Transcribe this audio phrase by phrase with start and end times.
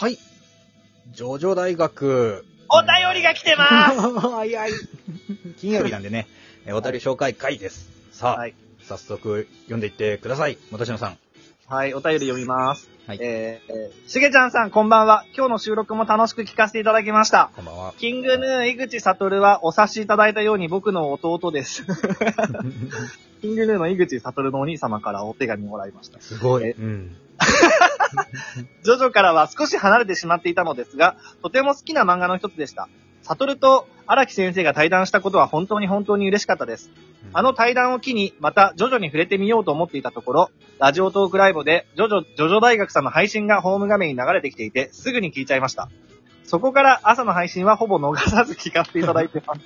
[0.00, 0.16] はい。
[1.12, 2.46] ジョジョ大学。
[2.70, 4.70] お便りが来てます 早い。
[5.58, 6.26] 金曜日なんでね、
[6.64, 7.90] えーお便り紹介会です。
[8.10, 8.54] さあ、はい。
[8.82, 10.56] 早速読んでいってください。
[10.70, 11.18] 元篠さん。
[11.66, 12.88] はい、お便り読みます。
[13.06, 15.26] はいえー、えーしげちゃんさん、こんばんは。
[15.36, 17.50] 今日の収録も楽しく聞かせていただきました。
[17.54, 17.92] こんばんは。
[17.98, 21.84] キングヌー、井口悟はお察しいただいたように僕の弟です。
[23.42, 26.22] キングヌーの井口悟のお兄様からお手紙もらいました。
[26.22, 26.68] すごい。
[26.68, 27.16] えうん。
[28.82, 32.88] ジョジョからは少し離れてしまっていたのですが、とても好きな漫画の一つでした。
[33.22, 36.90] 悟と荒木先生が対談したことは本当に本当に嬉しかったです。
[37.32, 45.90] あの対談を機に、また、ジョジョに触れてみようと思っていたところ、ラジオトークライブで、ジョジョ、ジョジョ大学さんの配信がホーム画面に流れてきていて、すぐに聞いちゃいました。
[46.44, 49.60] そこから朝の配信はほぼ逃さず聞かせていただいてます。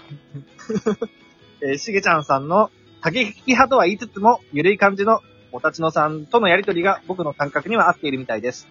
[1.62, 2.70] えーしげちゃんさんの、
[3.00, 5.20] 竹引き派とは言いつつも、ゆるい感じの、
[5.54, 8.66] おたちのさんとのやりとりが僕の感覚には合っているみたいです。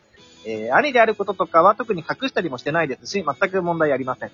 [0.45, 4.31] えー兄であることとかは特に隠したりもしてないですし、全く問題ありません。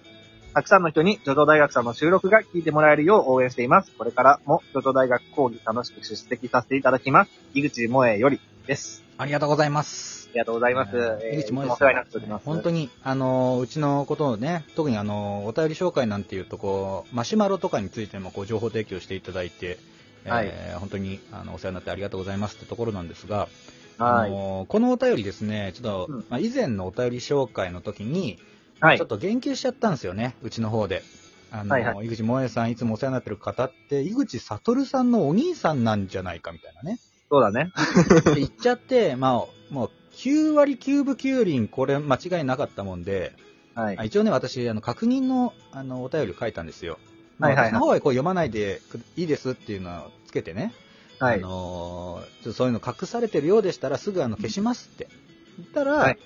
[0.56, 3.92] たくさんの人に、ジョジョ大学さんの収録が聞いてもらえるよう応援しています。
[3.96, 7.32] これからも、ジョジョ大学講義楽しく出席させていただきます。
[7.54, 9.04] 井口萌えよりです。
[9.20, 10.28] ありがとうございます。
[10.32, 10.98] ありがとうございます。
[10.98, 12.40] えー井口萌さん。
[12.40, 19.78] 本当に、あのー、うちのことをね、特にあのー、お便り紹介なんていうと、こう、マシュマロとかについても、こう、情報提供していただいて、
[20.26, 23.50] えーはい本当に、あの、お世話になってありがとうございますってところなんですが、はい。
[23.98, 28.38] あのーこのお便りですね、ちょっと、うんまあ、以前のお便り紹介の時に、
[28.80, 29.08] はいちょっ。
[29.08, 31.04] と言及しちゃったんですよね、うちの方で。
[31.52, 37.00] あのーはいは井口萌さんいつもお世話になってる方って、井口悟さんのお兄さんなんじゃないかみたいなね。
[37.30, 37.72] そうだね。
[38.36, 43.34] 言っちゃって、まあ、もう、9割9分9厘、これ間違いなかったもんで、
[43.76, 44.04] はいあ。
[44.04, 46.98] 一応ね、私、あの、確認の、あの、お便りを書いたんですよ。
[47.40, 50.74] はいはいはい私の方はこう読まないでくいいですっていうのをつけてね、
[51.20, 51.38] はいあ。
[51.40, 55.08] のーちょっとそういうの隠されてるようでしたらすぐあの消しますって
[55.58, 56.20] 言ったら、はい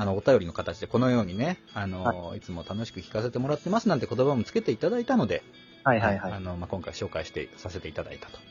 [0.00, 5.42] あの、お便りの形でこのようにね、あのーい、つも楽しく聞かせてもらってますなんて言葉もつけていただいたので、
[5.82, 6.32] はいはいはい。
[6.32, 8.42] あの、まあ、今回紹介して、させていただいたという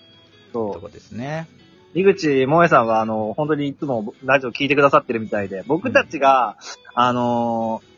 [0.52, 1.48] そところですね。
[1.96, 2.00] う。
[2.00, 6.58] 井口萌えさんは、あの、本当にいつもラジオ聞いてくださってるみたいで、僕たちが、
[6.94, 7.97] あのー、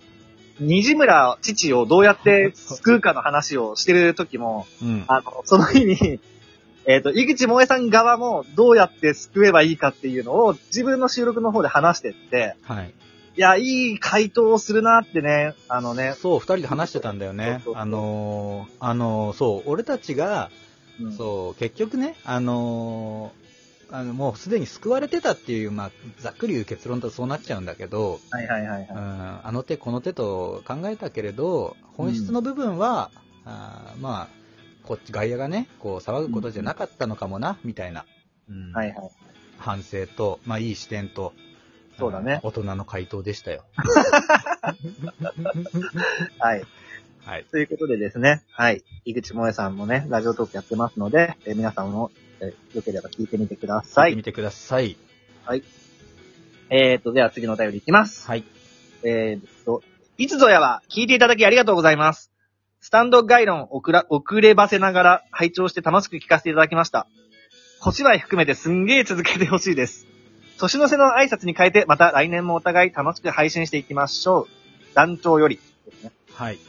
[0.60, 5.04] 虹村父をどうやって救うかの話をしてる時も、うん。
[5.08, 6.20] あの、その日に、
[6.86, 12.94] えっ、と、井口萌えさん側もどうやって救えばいいかっていうのを自分の収録の方で話してって、はい。
[13.38, 13.62] いや、い
[13.94, 17.74] い回答をするなってね、あのね、そう、二人で話してたんだよねそうそう。
[17.74, 20.50] そうあのーあのーそう、俺たちが、
[21.02, 23.39] うんそう、結局ね、あのー
[23.92, 33.10] あの、もうすでに救われてたっていう、まあ、ざっくり言う結論だとそうなっちゃうんだけど、はいはいはいうん、はあの手この手と考えたけれど、本質の部分は、
[33.46, 34.28] あーまあ、
[34.84, 38.06] こっち、外野がね、こう騒ぐことじゃなかったのかもな、みたいな、
[38.48, 38.74] うんい。
[38.74, 39.12] はいはい。
[39.58, 41.34] 反省と、まあ、いい視点と、
[41.98, 43.66] そうだねん大人の回答でしたよ。
[46.40, 46.64] はい。
[47.26, 47.46] はい。
[47.52, 48.84] ということでですね、はい。
[49.04, 52.10] 井口萌えさんもね、ラジオトークやってますので、えー皆さんも、
[52.42, 54.12] えーよければ聞いてみてください。
[54.12, 54.98] 聞いてみてください。
[56.72, 58.28] えーと、では次のお便りいきます。
[58.28, 58.44] はい。
[59.04, 59.82] えーと、
[60.18, 62.32] いつぞやは聞いていただきありがとうございます。
[62.80, 67.08] スタンド概論遅ら遅ればせながら拝聴して楽しく聞かせていただきました。
[67.82, 70.06] 小芝居含めてすんげー続けてほしいです。
[70.60, 74.48] 年の瀬の挨拶に変えて、また来年もお互い楽しく配信していきましょう。
[74.94, 76.12] 団長よりですね。
[76.34, 76.60] はい。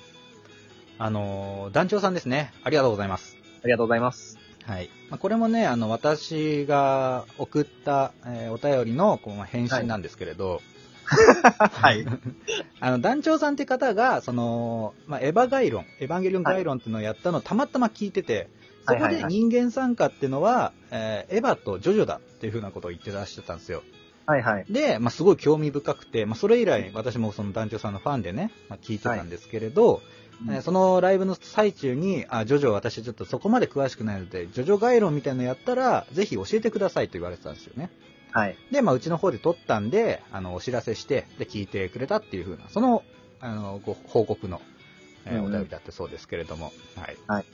[0.99, 2.53] あのー団長さんですね。
[2.65, 3.37] ありがとうございます。
[3.63, 4.39] ありがとうございます。
[4.71, 4.91] はい。
[5.11, 10.63] まあ、これもね、あの、私が送った、えーお便りのこうまあ返信なんですけれど、
[11.03, 12.07] はい。
[12.79, 18.49] あの、団長さんって方が、その、まあ、エヴァ概論、エヴァンゲリオン概論っていうのをやったのをたまたま聞いてて、
[18.87, 23.83] そこで人間参加っていうのは、えーエヴァとジョジョだっていうふうなことを言ってらっしゃったんですよ。
[24.27, 24.67] はいはい。
[24.71, 30.01] で、まあ、すごい興味深くて、まあ、それ以来私もその団長さんのファンでね、まあ、聞いてたんですけれど、
[30.49, 37.91] えーそのライブの最中に、あ、ジョジョ私ちょっとそこまで詳しくないので、ジョジョ概論みたいなのやったら、ぜひ教えてくださいと言われてたんですよね。
[38.33, 38.57] はい。
[38.71, 43.03] で、まあ、うちの方で撮ったんで、あの、お知らせして、で、聞いてくれたっていう風な、その、
[43.41, 44.61] あの、ご報告の、
[45.27, 47.17] えーうんうんお便りだったそうですけれども、はい。
[47.27, 47.45] はい。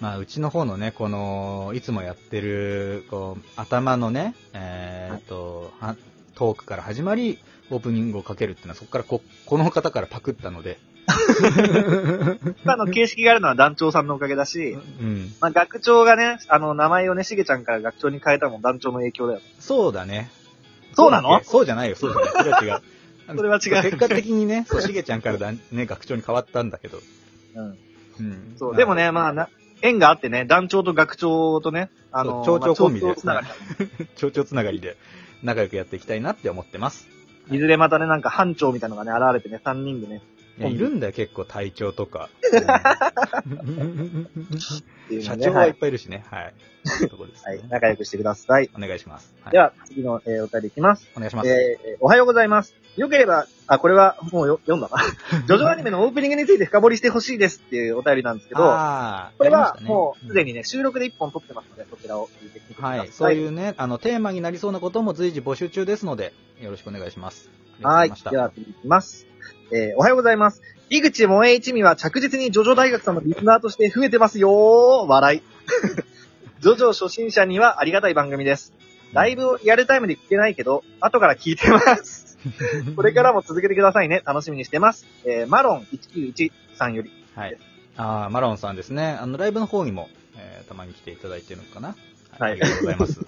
[0.00, 5.96] まあ、うちの方のね、この、いつもやってる、こう、頭のね、えーっと、は
[6.34, 7.38] トークから始まり、
[7.70, 10.78] オープニングをかけるっていうのは、そこからこ、この方からパクったので、
[12.64, 15.32] 今の形式があるのは団長さんのおかげだし、うん。
[15.40, 19.40] まあ、学長がね、あの、名前をね、しげちゃんから学長に変えたのも団長の影響だよ。
[19.58, 20.30] そうだね。
[20.94, 21.42] そうなの？
[21.44, 22.32] そうじゃないよ、そうじゃない。
[22.36, 22.82] それは違う。
[23.36, 27.00] それは違う結果的にね、そう、しげちゃんからだ、ね、学長に変わったんだけど。
[27.56, 27.78] うん。
[28.20, 28.54] うん。
[28.56, 28.76] そう。
[28.76, 29.48] でもね、まあな、
[29.82, 33.46] 縁があってね、団長と学長とね、あの、町長コンビでまあ 町長つながり
[34.16, 34.96] 蝶々つながりで
[35.42, 37.08] 仲良くやっていきたいなって思ってます。
[37.50, 40.22] いずれまたね、なんか班長みたいなのがね、現れてね、3人でね、
[40.58, 42.28] いや、いるんだよ、結構隊長とか。
[45.22, 45.74] 社長はいっはい。
[45.74, 46.24] ぱいいるしね。
[46.30, 46.54] はい。
[46.84, 47.60] そういうところですねはい。
[47.68, 48.70] 仲良くしてください。
[48.76, 49.34] お願いします。
[49.42, 51.06] はいでは、次の、えーお便りいきます。
[51.16, 51.48] お願いします。
[51.48, 52.74] えーおはようございます。
[52.96, 54.96] よければ、あ、これはもうよ読んだな。
[55.46, 62.98] ジョジョアニメのオープニングについて深掘りしてほしいですっていうお便りなんですけど、あーこれはやりましたねもうすでにね、収録で1本撮ってますので、そちらを聞いてみてください。
[63.00, 63.08] はい。
[63.08, 67.50] そういうね、あの、テーマになりそうなことも随時募集中ですので、よろしくお願いします。
[67.82, 68.12] はい。
[68.30, 69.26] では次いきます。
[69.72, 70.62] えーおはようございます。
[70.88, 75.06] 井口萌え一味は着実にジョジョ大学さんのリスナーとして増えてますよー。
[75.08, 75.42] 笑い。
[76.60, 78.72] ジョジョ初心者にはありがたい番組です。
[79.12, 82.38] ライブをリアルタイムで聞けないけど、後から聞いてます。
[82.96, 84.22] これからも続けてくださいね。
[84.24, 85.06] 楽しみにしてます。
[85.24, 87.10] えーマロン191さんより。
[87.34, 87.56] はい。
[87.96, 89.18] あーマロンさんですね。
[89.20, 91.96] あの、ライブの方にも、えーたまに来ていただいてるのかな。
[92.38, 93.20] はいありがとうございます。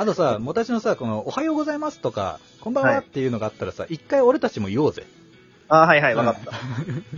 [0.00, 5.04] あとさ、もたちのさ、この、おはようございますとか、こんばんははいっていうのがあったらさ、一回俺たちも言おうぜ。
[5.68, 6.52] あーはいはい、わかった。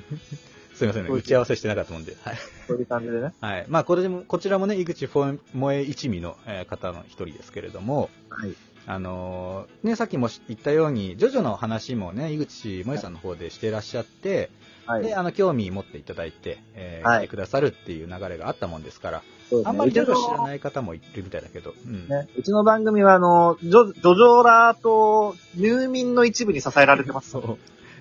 [0.75, 2.17] すいませんね、打ち合わせしてなかったもんで。
[2.25, 2.37] はい。
[2.67, 3.35] そういう感じでね。
[3.41, 3.67] はい。
[3.69, 8.53] まあ、これでも、こちらもね、井口フォ萌え一味の、えー方の一人ですけれども、はい。
[8.87, 14.51] あのーね、さっきも言ったように、ジョジョの話もね、井口萌えさんの方でしてらっしゃって、
[14.87, 15.05] はい。
[15.05, 19.25] で、あの、興味持っていただいて、えーはい来てくださるっていう流れがあったもんですから、ね
[19.65, 22.09] あんまりジョジョ知らない方もいるみたいだけど、うん。
[22.09, 27.31] ね、うちの番組は、あの、ジョジョジョラーと入民の一部に支えられてます。
[27.31, 27.59] そう。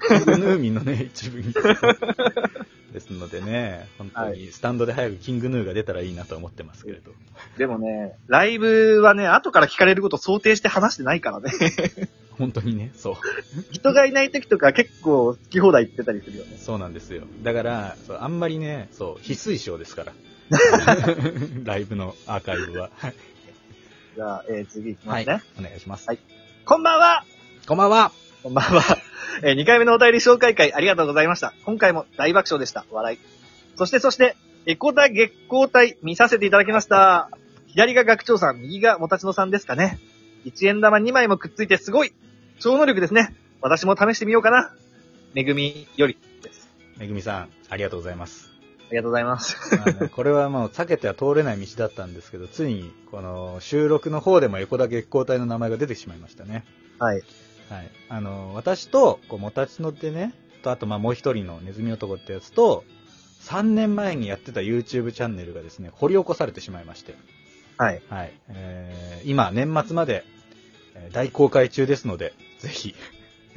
[0.09, 1.53] ヌーミンのね、一部に。
[2.91, 7.11] ですのでね、本当はにスタンドで早くキングヌーが出たらいいなと思ってますけれど。
[7.57, 11.51] でもね、ライブはね、後から聞かれることを想定して話してないからね。
[12.37, 13.15] 本当にね、そう。
[13.71, 16.57] 人がいない時とか結構好き放題言ってたりするよね。
[16.57, 17.23] そうなんですよ。
[17.43, 20.13] だから、そうあんまりね、そう、非推奨ですから。
[21.63, 22.89] ライブのアーカイブは。
[22.95, 23.13] はい
[24.13, 25.41] じゃあ、えー、次いきまはいすね。。
[25.57, 26.05] お願いします。
[26.07, 26.19] はい
[26.65, 27.23] こんばんは
[27.65, 28.11] こんばんは。
[28.43, 28.97] こんばんは。
[29.43, 31.53] えー、2回目のお便り紹介会ありがとうございました。
[31.63, 32.85] 今回も大爆笑でした。
[32.89, 33.19] 笑い。
[33.75, 34.35] そしてそして、
[34.65, 37.29] エコダ月光体見させていただきました。
[37.67, 39.99] 左が学長さん、右がもたちのさんですかね。
[40.45, 42.13] 1円玉2枚もくっついてすごい
[42.59, 43.35] 超能力ですね。
[43.61, 44.73] 私も試してみようかな。
[45.35, 46.67] めぐみよりです。
[46.97, 48.49] めぐみさん、ありがとうございます。
[48.89, 49.55] ありがとうございます。
[50.09, 56.65] これはもう避けては通れない道だったんですけど、ついに、この収録の方でもエコダ月光体の名前が出てしまいましたね。
[56.97, 57.21] はい。
[57.71, 57.91] はい。
[58.09, 62.83] あの、私と、こう、もたちのってね、と、あと、まあ、もう一人のネズミ男ってやつと、
[63.43, 67.15] 3年前にやってた YouTube チャンネルがですね、掘り起こされてしまいまして、
[67.77, 68.01] はい。
[68.09, 68.33] はい。
[68.49, 70.25] えー、今、年末まで、
[70.95, 72.93] えー大公開中ですので、ぜひ、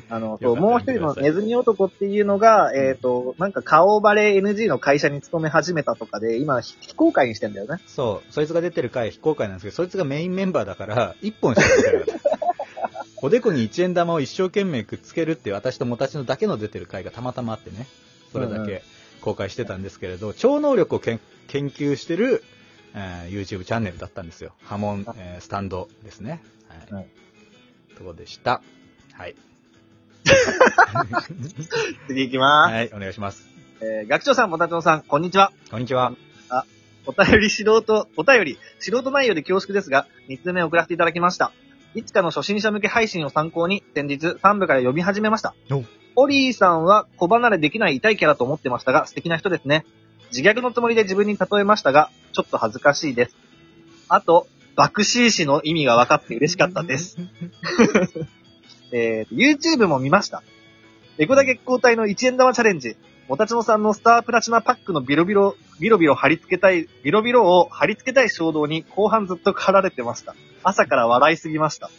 [0.08, 7.80] あの、もう一人のネズミ男っていうのが、えっ、と、なんか顔バレ NG の会社に勤め始めたとかで、今、非公開にしてんだよね。
[7.86, 12.33] そう、そいつが出てる回非公開なんですけど、そいつがメインメンバーだから、1本しか出てなかった。
[13.24, 17.86] おでこに1円玉を一生懸命くっつけるっていう私ともたちのだけの出てる回がたまたまあってね、
[18.30, 18.82] それだけ
[19.22, 22.44] 公開してたんですけれど、超能力をけん研究してる、
[22.94, 24.52] えー YouTube チャンネルだったんですよ。
[24.64, 26.42] 波紋、えースタンドですね。
[26.90, 27.00] はい。
[27.00, 27.06] はい
[27.96, 28.60] ところでした。
[29.14, 29.34] はい。
[32.08, 32.72] 次行きまーす。
[32.74, 33.48] はい、お願いします。
[33.80, 35.50] えー、学長さん、もたちのさん、こんにちは。
[35.70, 36.12] こんにちは。
[37.06, 41.52] お便り素人、お便り、素人内容で恐縮ですが、3つ目送らせていただきました。
[41.94, 45.84] いつかの初心者向け配信を参考に、先日3部から読み始めましたお。
[46.16, 49.84] オリーさんは小離れできない痛いキャラと思ってましたが、素敵な人ですね。
[50.32, 53.36] 自虐のつもりで自分に例えましたが、ちょっと恥ずかしいです。
[54.08, 57.16] あと、爆死士の意味が分かって嬉しかったです。
[58.90, 60.42] えー、YouTube も見ました。
[61.18, 62.96] エコダ月光体の1円玉チャレンジ。
[63.28, 70.34] もたちのさんのスタープラチナパックのビロビロ、ビロビロ貼り付けたい、ビロビロを貼り付けたい衝動に後半ずっと駆られてました。
[70.62, 71.90] 朝から笑いすぎました。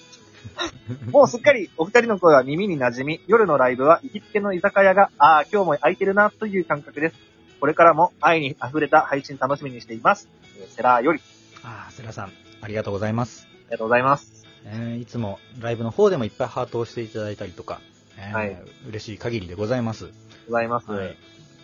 [1.12, 7.16] もうすっかりお二人の声は耳に馴染み、夜のライブは行きつけの居酒屋が、ああ、今日も空いてるなという感覚です。
[7.60, 10.30] これからも愛に溢れた配信楽しみにしています。
[10.60, 11.22] えーセラーより、
[11.64, 13.48] あー、セラさん、ありがとうございます。
[13.52, 14.46] ありがとうございます。
[14.66, 17.82] えーいつもライブの方でもいっぱいハートをしていただいたりとか、
[18.18, 18.58] えーはい
[18.88, 20.10] 嬉しい限りでございます。
[20.48, 20.92] ございます。
[20.92, 21.18] はい。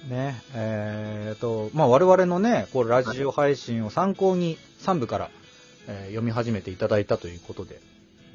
[0.10, 5.29] ね、えーと、まあ、我々のね、こう、ラジオ配信を参考に3部から、
[5.88, 7.79] えー読み始めていただいたということで。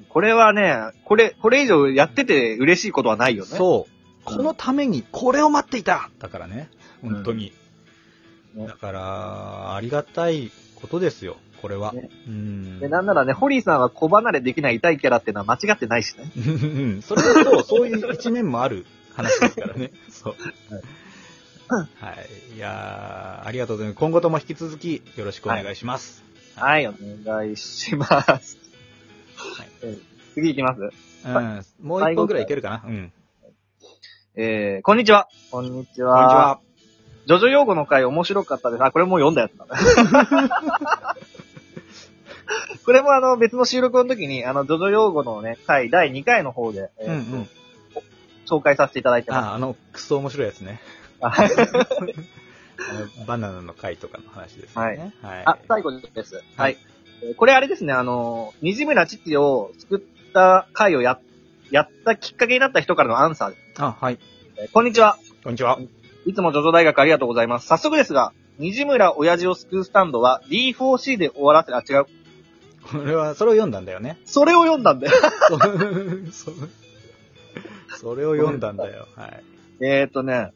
[0.09, 3.57] これはね、これ、これ以上やってて嬉しいことはないよね。
[3.57, 3.91] そう。
[3.91, 3.97] うん
[4.27, 6.69] このためにこれを待っていただからね。
[7.01, 7.53] 本当に。
[8.57, 11.93] うんねだから、ありがたいことですよ、これは。
[11.93, 12.81] ねうん。
[12.81, 16.31] で、なんならね、ホリーさんは小離れできない痛いキャラっていうのは間違ってないしね。
[16.37, 19.91] うんそれはそう、 そういう一面もある話ですからね。
[20.09, 20.35] そう。
[21.69, 21.87] は
[22.53, 22.57] い。
[22.57, 23.99] いやーありがとうございます。
[23.99, 26.23] 今後とも引き続きよろしくお願いします。
[26.55, 26.95] はい、お
[27.25, 28.59] 願いします。
[29.37, 30.81] はい えー次行きます。
[31.25, 31.89] うん。
[31.89, 32.83] もう一本ぐらいいけるかな。
[32.87, 33.13] うん。
[34.37, 35.29] えー、こんにちは。
[35.51, 36.13] こんにちこんにちは。
[36.13, 36.61] は。
[37.27, 38.85] ジョジョ用語の回面白かったです。
[38.85, 39.67] あ、これもう読んだやつだ。
[42.87, 47.49] これもあの別の収録の時に、あの、ジョジョ用語のね、回第2回の方で、えーうんうん。
[48.49, 50.81] 紹介させていただいてまあ、あの、クソ面白いやつね。
[53.27, 55.13] バナナの回とかの話ですよね。
[55.21, 55.43] はい。
[55.47, 56.45] あ、最後です。
[56.57, 56.79] はい。
[57.23, 61.19] えーこれあれですね、あの、虹村父を作った回をや、
[61.71, 63.83] やったきっかけになった人からのアンサーです。
[63.83, 64.19] あ、はい。
[64.59, 65.19] えーこんにちは。
[65.43, 65.81] こんにちは。
[66.27, 67.67] いつもジョジョ大学ありがとうございます。
[67.67, 72.07] 早速ですが、虹村親父を救うスタンドは D4C で終わらせ、あ、違う。
[72.91, 74.19] これは、それを読んだんだよね。
[74.25, 75.13] それを読んだんだよ。
[76.33, 76.53] そ
[77.99, 79.09] それを読んだんだよ。
[79.17, 79.43] はい。
[79.81, 80.53] えーっとね、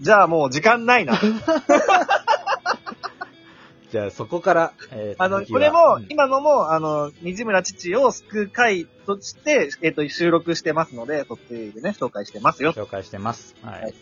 [0.00, 1.20] じゃあもう時間ないな。
[3.90, 12.72] じゃあ、そこから、えーあの、これもうん、今のも、あの、虹村父を救う回として、えーっと、収録してますので、そっちでね、紹介してますよ。
[12.72, 13.56] 紹介してます。
[13.62, 13.94] ははいい。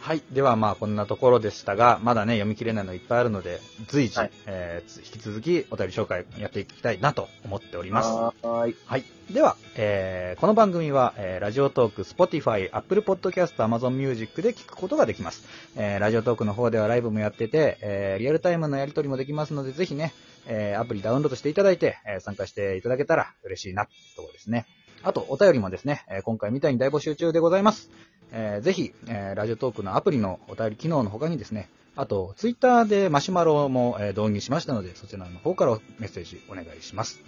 [0.00, 0.22] はい。
[0.32, 8.08] では、まあ、こんなところでしたが、まだね、読み切れないのいっぱいあるので、随時、はいえーつ引き続きお便り紹介やっていきたいなと思っております。
[8.08, 8.76] はーい。
[8.86, 9.04] はい。
[9.30, 15.44] では、えーこの番組は、えーラジオトーク、Spotify、Apple Podcast、Amazon Music で聞くことができます。
[15.76, 20.14] えーラジオトークの方ではライブもやってて、えーリアルタイムのやり取りもできますので、ぜひね、
[20.46, 24.64] えーアプリダウンロードしていただいて、えー参加していただけたら嬉しいな、ところですね。
[25.02, 27.90] あと、お便りもですね、えー今回みたいに大募集中でございます。
[28.32, 37.20] えーぜひ、えーラジオトークのアプリのお便り機能の他にですね、あと、ツイッターでマシュマロも、えー導入しましたので、そちらの方からメッセージお願いします。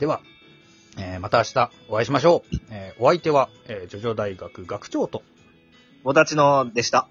[0.00, 0.20] では、
[0.98, 2.56] えーまた明日お会いしましょう。
[2.70, 5.22] えーお相手は、えー、ジョジョ大学学長と、
[6.02, 7.08] ぼたちのでした。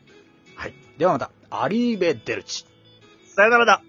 [0.55, 0.73] はい。
[0.97, 2.65] ではまた、アリーベ・デルチ。
[3.27, 3.81] さよならだ。